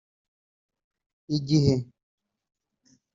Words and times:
igihe 1.37 1.75